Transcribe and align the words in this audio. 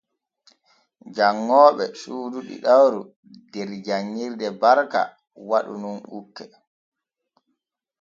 Janŋooɓe 1.15 1.85
suudu 2.01 2.39
ɗiɗawru 2.47 3.01
der 3.51 3.69
janŋirde 3.85 4.47
Barka 4.61 5.01
waɗu 5.49 5.73
nun 5.81 5.97
ukke. 6.17 6.43